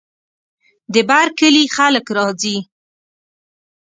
[0.93, 2.57] د بر کلي خلک راځي.